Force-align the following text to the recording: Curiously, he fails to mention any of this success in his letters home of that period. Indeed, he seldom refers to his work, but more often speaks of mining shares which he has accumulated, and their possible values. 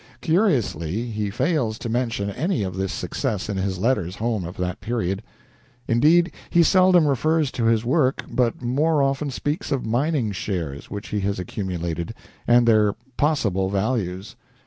Curiously, 0.21 1.11
he 1.11 1.29
fails 1.29 1.77
to 1.77 1.87
mention 1.87 2.31
any 2.31 2.63
of 2.63 2.75
this 2.75 2.91
success 2.91 3.49
in 3.49 3.57
his 3.57 3.77
letters 3.77 4.15
home 4.15 4.45
of 4.45 4.57
that 4.57 4.81
period. 4.81 5.21
Indeed, 5.87 6.31
he 6.49 6.63
seldom 6.63 7.05
refers 7.05 7.51
to 7.51 7.65
his 7.65 7.85
work, 7.85 8.23
but 8.27 8.63
more 8.63 9.03
often 9.03 9.29
speaks 9.29 9.71
of 9.71 9.85
mining 9.85 10.31
shares 10.31 10.89
which 10.89 11.09
he 11.09 11.19
has 11.19 11.37
accumulated, 11.37 12.15
and 12.47 12.67
their 12.67 12.93
possible 13.15 13.69
values. 13.69 14.35